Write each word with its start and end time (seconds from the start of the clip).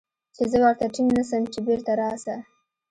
چې 0.35 0.43
زه 0.51 0.57
ورته 0.63 0.85
ټينګ 0.93 1.09
نه 1.17 1.23
سم 1.29 1.43
چې 1.53 1.59
بېرته 1.67 1.91
راسه. 2.01 2.35